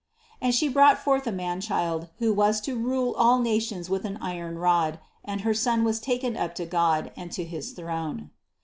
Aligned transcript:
5. 0.39 0.39
And 0.41 0.55
she 0.55 0.67
brought 0.67 0.97
forth 0.97 1.27
a 1.27 1.31
man 1.31 1.61
child, 1.61 2.07
who 2.17 2.33
was 2.33 2.59
to 2.61 2.75
rule 2.75 3.13
all 3.15 3.37
nations 3.37 3.87
with 3.87 4.03
an 4.03 4.17
iron 4.19 4.57
rod; 4.57 4.97
and 5.23 5.41
her 5.41 5.53
son 5.53 5.83
was 5.83 5.99
taken 5.99 6.35
up 6.35 6.55
to 6.55 6.65
God, 6.65 7.11
and 7.15 7.31
to 7.33 7.43
his 7.43 7.73
throne. 7.73 8.31